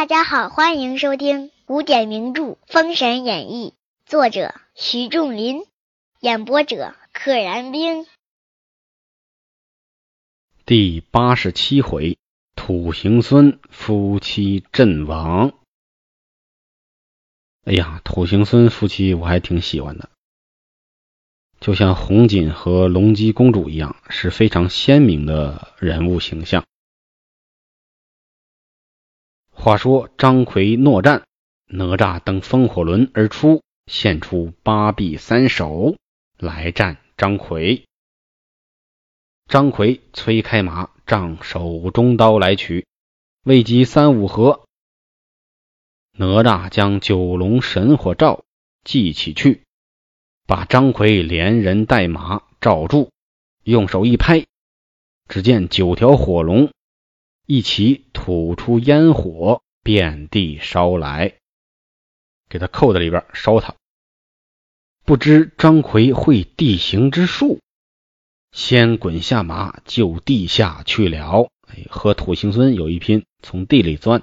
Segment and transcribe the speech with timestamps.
[0.00, 3.74] 大家好，欢迎收听古典名著《封神演义》，
[4.10, 5.66] 作者徐仲林，
[6.20, 8.06] 演播者可燃冰。
[10.64, 12.16] 第八十七回，
[12.56, 15.52] 土行孙夫妻阵亡。
[17.66, 20.08] 哎呀，土行孙夫妻我还挺喜欢的，
[21.60, 26.64] 就像红锦和龙姬公主一样，是非常鲜明的人物形象。
[29.62, 31.26] 话说张奎诺战，
[31.66, 35.96] 哪吒登风火轮而出，现出八臂三手
[36.38, 37.84] 来战张奎。
[39.48, 42.86] 张奎催开马，仗手中刀来取，
[43.44, 44.64] 未及三五合，
[46.12, 48.44] 哪吒将九龙神火罩
[48.86, 49.64] 系起去，
[50.46, 53.10] 把张奎连人带马罩住，
[53.64, 54.46] 用手一拍，
[55.28, 56.70] 只见九条火龙
[57.50, 61.34] 一起吐出烟火，遍地烧来，
[62.48, 63.74] 给他扣在里边烧他。
[65.04, 67.58] 不知张奎会地形之术。
[68.52, 71.50] 先滚下马，就地下去了。
[71.66, 74.22] 哎，和土行孙有一拼，从地里钻。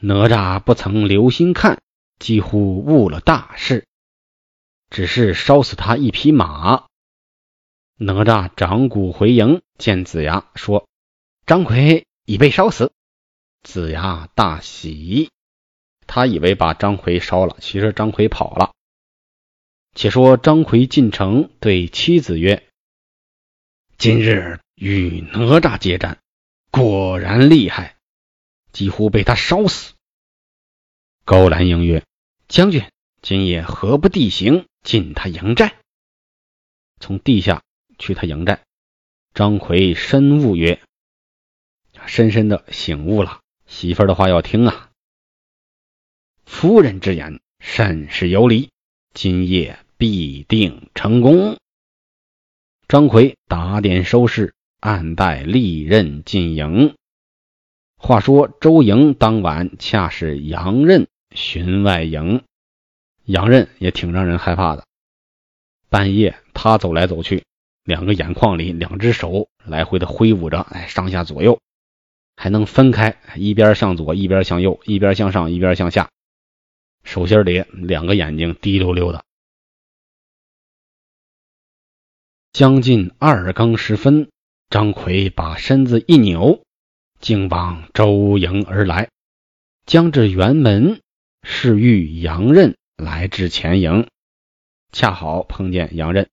[0.00, 1.80] 哪吒不曾留心看，
[2.18, 3.86] 几乎误了大事，
[4.90, 6.86] 只是烧死他一匹马。
[7.98, 10.88] 哪吒掌骨回营，见子牙说
[11.46, 12.92] ：“张奎已被烧死。”
[13.62, 15.30] 子牙大喜，
[16.06, 18.72] 他以为把张奎烧了，其实张奎跑了。
[19.94, 22.68] 且说张奎进城，对妻子曰：
[23.96, 26.18] 今日与哪吒接战，
[26.70, 27.96] 果然厉害，
[28.72, 29.94] 几乎被他烧死。
[31.24, 32.04] 高兰应曰
[32.48, 32.90] ：“将军，
[33.22, 35.76] 今夜何不地形进他营寨？
[37.00, 37.62] 从地下
[37.98, 38.62] 去他营寨。”
[39.32, 40.82] 张奎深悟曰
[42.06, 44.90] ：“深深的醒悟了，媳妇儿的话要听啊。
[46.44, 48.70] 夫人之言甚是有理，
[49.12, 51.56] 今夜必定成功。”
[52.86, 56.94] 张奎打点收拾，暗带利刃进营。
[57.96, 62.42] 话说周营当晚恰是杨任巡外营，
[63.24, 64.84] 杨任也挺让人害怕的。
[65.88, 67.44] 半夜他走来走去，
[67.84, 71.58] 两个眼眶里两只手来回的挥舞着，哎，上下左右
[72.36, 76.10] 还能分开，一边向左，一边向右，一边向上，一边向下。
[77.02, 79.24] 手心里两个眼睛滴溜溜的。
[82.52, 84.30] 将近二更时分，
[84.70, 86.62] 张奎把身子一扭，
[87.20, 89.08] 竟往周营而来。
[89.86, 91.00] 将至辕门，
[91.42, 94.08] 是遇杨任来至前营，
[94.92, 96.28] 恰好碰见杨任。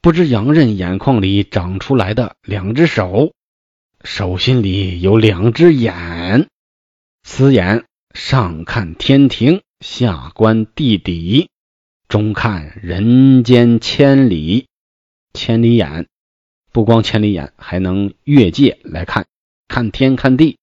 [0.00, 3.34] 不知杨任眼眶里长出来的两只手，
[4.04, 6.48] 手心里有两只眼，
[7.22, 11.48] 此眼上看天庭，下观地底，
[12.06, 14.66] 中看人间千里。
[15.32, 16.06] 千里眼，
[16.70, 19.26] 不光千里眼，还能越界来看，
[19.68, 20.58] 看天看地。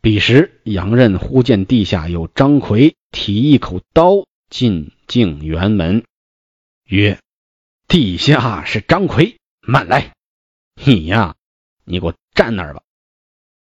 [0.00, 6.04] 彼时杨任忽见地下有张奎提一口刀进静园门，
[6.84, 7.20] 曰
[7.86, 10.12] ：“地下是张奎，慢来！
[10.84, 11.36] 你呀，
[11.84, 12.82] 你给我站那儿吧！”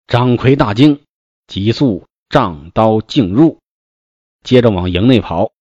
[0.07, 1.03] 张奎大惊，
[1.45, 3.59] 急速仗刀进入，
[4.43, 5.51] 接着往营内跑。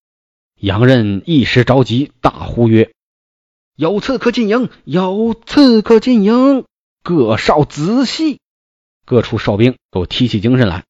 [0.56, 2.94] 杨任一时着急，大呼曰：
[3.76, 4.70] 有刺客进营！
[4.84, 6.64] 有刺客进营！
[7.02, 8.40] 各哨仔细！
[9.04, 10.84] 各处哨兵都提起精神来。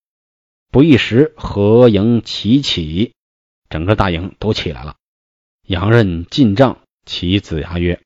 [0.71, 3.15] 不一时，合营齐起，
[3.69, 4.95] 整个大营都起来了。
[5.67, 8.01] 杨任进帐，启子牙曰：“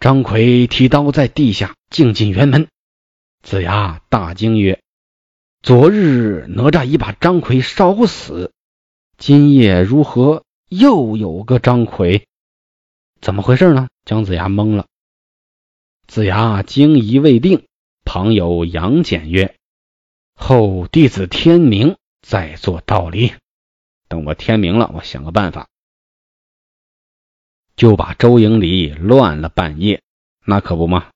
[0.00, 2.68] 张奎提刀在地下，径进辕门。”
[3.42, 4.82] 子牙大惊曰
[5.62, 8.52] ：“昨日哪吒已把张奎烧死，
[9.16, 12.28] 今夜如何又有个张奎？”
[13.20, 13.88] 怎么回事呢？
[14.04, 14.86] 姜子牙懵了。
[16.06, 17.66] 子牙惊疑未定，
[18.04, 19.56] 旁有杨戬曰
[20.34, 23.32] ：“后弟子天明再做道理。
[24.08, 25.68] 等我天明了，我想个办法。”
[27.76, 30.02] 就把周营里乱了半夜。
[30.44, 31.10] 那可不嘛，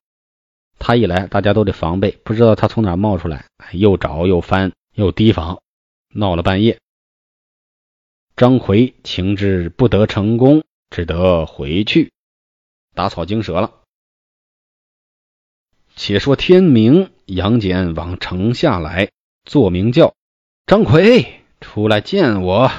[0.79, 5.61] 他一来，大家都得防备，不知道他从哪冒出来，又找又翻又提防，
[6.13, 6.79] 闹了半夜。
[8.35, 10.63] 张奎情志不得成功。
[10.91, 12.13] 只得回去
[12.93, 13.81] 打草惊蛇了。
[15.97, 19.09] 且说天明，杨戬往城下来，
[19.43, 20.13] 做明叫
[20.65, 22.71] 张奎出来见我。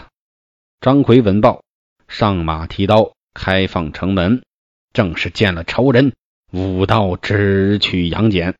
[0.80, 1.62] 张奎闻报，
[2.08, 4.42] 上马提刀，开放城门，
[4.94, 6.14] 正是见了仇人，
[6.52, 8.54] 武道直取杨戬。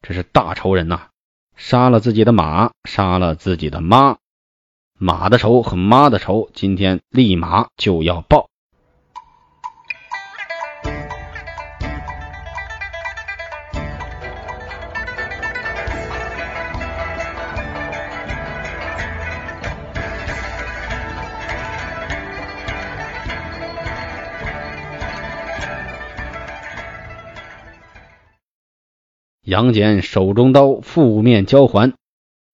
[0.00, 1.08] 这是大仇人呐！
[1.56, 4.18] 杀了自己的马，杀了自己的妈，
[4.98, 8.48] 马的仇和妈的仇，今天立马就要报。
[29.44, 31.94] 杨戬手中刀负面交还，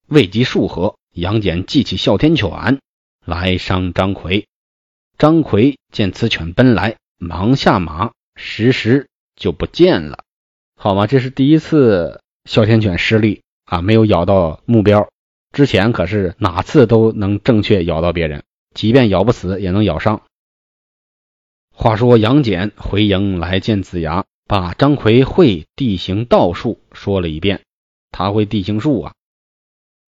[0.07, 2.81] 未及数合，杨戬记起哮天犬
[3.27, 4.47] 来伤张奎。
[5.19, 10.25] 张奎见此犬奔来，忙下马，时时就不见了。
[10.77, 11.07] 好吗？
[11.07, 15.11] 这是第一次哮天犬失利啊，没有咬到目标。
[15.53, 18.45] 之前可是哪次都能正确咬到别人，
[18.75, 20.23] 即便咬不死，也能咬伤。
[21.71, 24.25] 话说杨戬回营来见子牙。
[24.49, 27.61] 把张奎会地形道术说了一遍，
[28.11, 29.15] 他会地形术啊！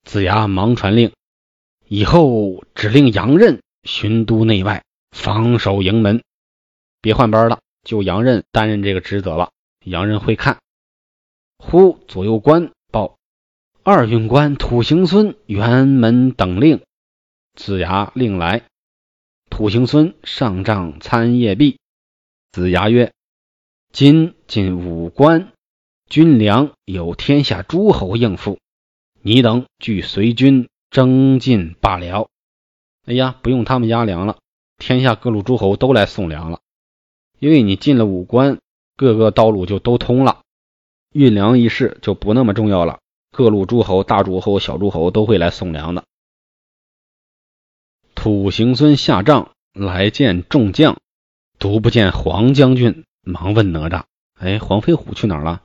[0.02, 1.12] 子牙忙传令，
[1.87, 6.25] 以后指令杨任巡都内外，防守营门，
[7.02, 9.50] 别换班了，就杨任担任这个职责了。
[9.84, 10.56] 杨任会看。
[11.58, 13.19] 忽左右官报，
[13.82, 16.81] 二运官土行孙辕门等令。
[17.56, 18.62] 子牙令来，
[19.50, 21.78] 土行孙上帐参谒毕。
[22.52, 23.12] 子牙曰。
[23.92, 25.52] 今进五关，
[26.08, 28.58] 军粮有天下诸侯应付，
[29.20, 32.28] 你等俱随军征进罢了。
[33.04, 34.38] 哎呀，不用他们押粮了，
[34.78, 36.60] 天下各路诸侯都来送粮了。
[37.40, 38.60] 因为你进了五关，
[38.96, 40.42] 各个道路就都通了，
[41.12, 43.00] 运粮一事就不那么重要了。
[43.32, 46.04] 各路诸侯、大诸侯、小诸侯都会来送粮的。
[48.14, 50.98] 土行孙下帐来见众将，
[51.58, 53.04] 独不见黄将军。
[53.22, 54.05] 忙问哪吒
[54.38, 55.62] ：“哎，黄飞虎去哪儿了？”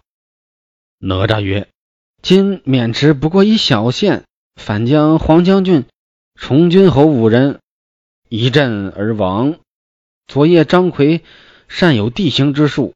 [0.99, 1.69] 哪吒曰
[2.21, 4.25] ：“今渑池不过一小县，
[4.55, 5.85] 反将黄将军、
[6.35, 7.59] 崇军侯五人
[8.29, 9.59] 一阵而亡。
[10.27, 11.23] 昨夜张奎
[11.67, 12.93] 善有地形之术，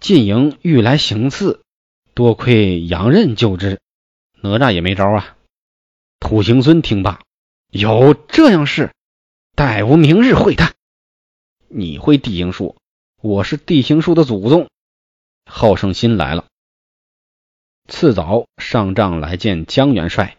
[0.00, 1.62] 进营欲来行刺，
[2.14, 3.80] 多亏杨任救之。
[4.40, 5.36] 哪吒也没招啊。”
[6.20, 7.20] 土行孙听罢
[7.70, 8.92] ：“有这样事，
[9.54, 10.72] 待吾明日会他。
[11.68, 12.76] 你会地形术？”
[13.24, 14.68] 我是地形术的祖宗，
[15.46, 16.44] 好胜心来了。
[17.88, 20.36] 次早上帐来见江元帅，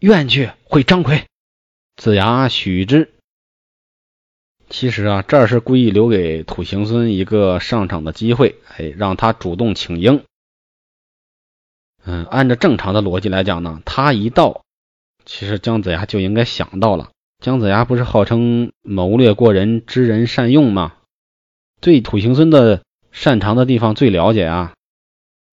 [0.00, 1.26] 愿去会张奎。
[1.94, 3.12] 子牙许之。
[4.70, 10.24] 其实啊，这是故意留给土行孙一个上场的机会，哎，让他主动请缨。
[12.02, 14.62] 嗯，按照正常的逻辑来讲呢，他一到，
[15.26, 17.10] 其实姜子牙就应该想到了。
[17.40, 20.95] 姜子牙不是号称谋略过人、知人善用吗？
[21.80, 22.82] 对土行孙的
[23.12, 24.74] 擅长的地方最了解啊！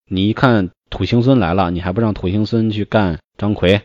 [0.06, 3.84] 你一看土行孙来了，你还不让土行孙去干张奎？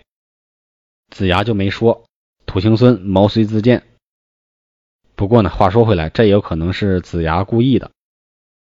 [1.11, 2.05] 子牙就没说，
[2.47, 3.85] 土行孙毛遂自荐。
[5.15, 7.91] 不过呢，话说回来，这也有可能是子牙故意的。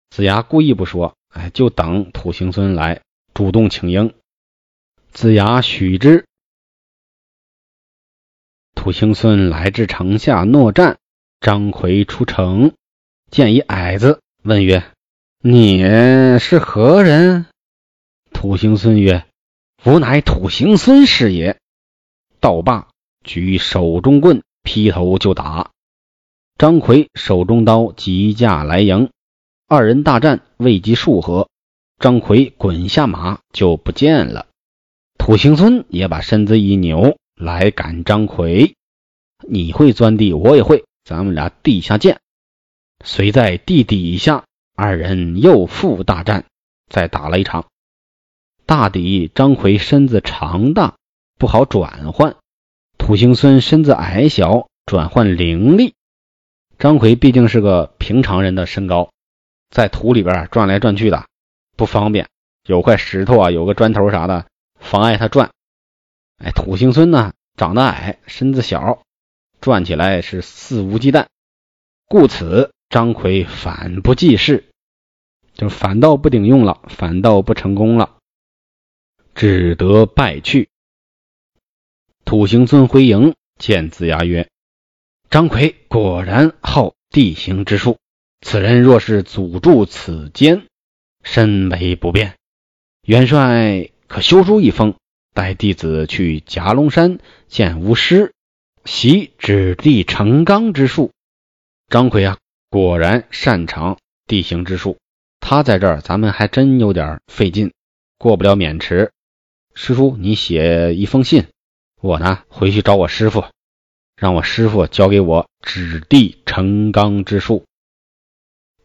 [0.10, 3.02] 子牙故意不说，哎，就等土行孙来
[3.34, 4.14] 主动请缨。
[5.12, 6.26] 子牙许之。
[8.76, 10.98] 土行孙来至城下，诺战。
[11.40, 12.74] 张奎出城。
[13.30, 14.84] 见一矮子，问曰
[15.44, 15.80] ：“你
[16.40, 17.46] 是何人？”
[18.32, 19.26] 土行孙曰
[19.84, 21.58] ：“吾乃土行孙是也。”
[22.40, 22.88] 道罢，
[23.24, 25.72] 举手中棍，劈头就打。
[26.58, 29.10] 张奎手中刀急架来迎，
[29.68, 31.50] 二人大战未及数合，
[32.00, 34.48] 张奎滚下马就不见了。
[35.18, 38.74] 土行孙也把身子一扭，来赶张奎。
[39.48, 42.20] 你会钻地，我也会，咱们俩地下见。
[43.08, 44.44] 随在地底下，
[44.76, 46.44] 二人又复大战，
[46.90, 47.68] 再打了一场。
[48.66, 50.98] 大抵张奎身子长大，
[51.38, 52.34] 不好转换；
[52.98, 55.96] 土行孙身子矮小，转换灵力。
[56.80, 59.10] 张奎毕竟是个平常人的身高，
[59.70, 61.28] 在土里边转来转去的
[61.78, 62.28] 不方便，
[62.66, 64.48] 有块石头啊，有个砖头啥的
[64.82, 65.52] 妨碍他转。
[66.44, 69.02] 哎，土行孙呢，长得矮，身子小，
[69.62, 71.28] 转起来是肆无忌惮，
[72.10, 72.74] 故此。
[72.90, 74.70] 张奎反不济事，
[75.54, 78.18] 就反倒不顶用了，反倒不成功了，
[79.36, 80.70] 只得败去。
[82.24, 84.50] 土行孙回营见子牙曰
[85.30, 87.98] ：“张奎果然好地形之术，
[88.42, 90.68] 此人若是阻住此间，
[91.24, 92.36] 身为不便。
[93.04, 94.96] 元帅可修书一封，
[95.34, 98.34] 带弟子去夹龙山见巫师，
[98.86, 101.12] 习指地成钢之术。”
[101.90, 102.38] 张奎啊！
[102.70, 104.98] 果然擅长地形之术，
[105.40, 107.72] 他在这儿，咱们还真有点费劲，
[108.18, 109.12] 过不了渑池。
[109.74, 111.48] 师叔，你写一封信，
[112.02, 113.46] 我呢回去找我师傅，
[114.16, 117.64] 让我师傅教给我指地成钢之术。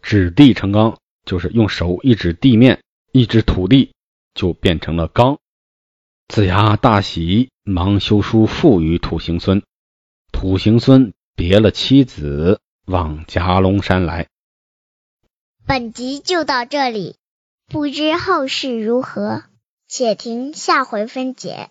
[0.01, 3.93] 指地成钢，就是用手一指地面，一指土地，
[4.35, 5.39] 就变成了钢。
[6.29, 9.63] 子牙大喜，忙修书付与土行孙。
[10.31, 12.61] 土行孙别了妻子，
[12.93, 14.27] 往夹龙山来。
[15.67, 17.17] 本集就到这里，
[17.67, 19.45] 不知后事如何，
[19.89, 21.71] 且听下回分解。